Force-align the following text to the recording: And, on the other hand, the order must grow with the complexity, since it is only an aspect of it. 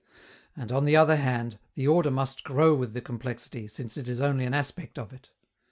And, 0.57 0.71
on 0.71 0.85
the 0.85 0.95
other 0.95 1.17
hand, 1.17 1.59
the 1.75 1.87
order 1.87 2.09
must 2.09 2.43
grow 2.43 2.73
with 2.73 2.93
the 2.93 3.01
complexity, 3.01 3.67
since 3.67 3.97
it 3.97 4.07
is 4.09 4.19
only 4.19 4.45
an 4.45 4.53
aspect 4.55 4.97
of 4.97 5.13
it. 5.13 5.29